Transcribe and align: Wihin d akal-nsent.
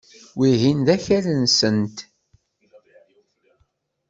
Wihin 0.39 0.79
d 0.85 0.87
akal-nsent. 0.95 1.97